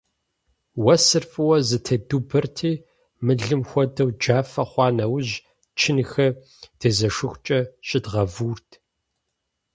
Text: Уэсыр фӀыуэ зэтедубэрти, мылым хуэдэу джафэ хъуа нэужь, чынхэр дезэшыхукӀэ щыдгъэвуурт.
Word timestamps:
Уэсыр 0.83 1.23
фӀыуэ 1.31 1.57
зэтедубэрти, 1.67 2.73
мылым 3.25 3.61
хуэдэу 3.69 4.09
джафэ 4.19 4.63
хъуа 4.69 4.87
нэужь, 4.97 5.33
чынхэр 5.79 6.31
дезэшыхукӀэ 6.79 7.59
щыдгъэвуурт. 7.87 8.69